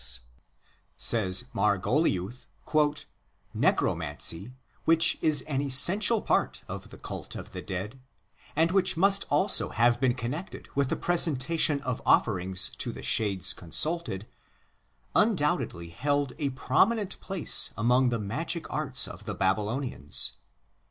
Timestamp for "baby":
19.35-19.61